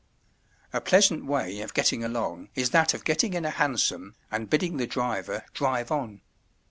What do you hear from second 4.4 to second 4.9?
bidding the